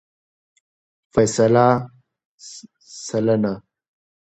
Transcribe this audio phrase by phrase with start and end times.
[1.13, 1.67] فیصده
[2.43, 2.49] √
[3.07, 3.53] سلنه